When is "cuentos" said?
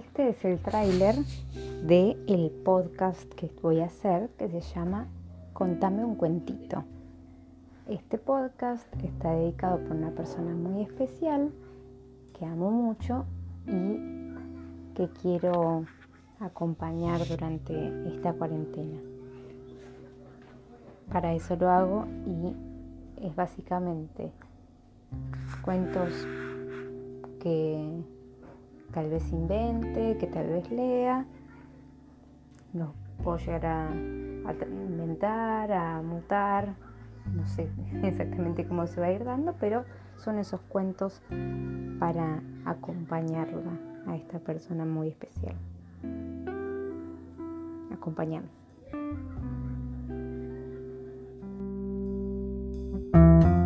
25.62-26.26, 40.62-41.22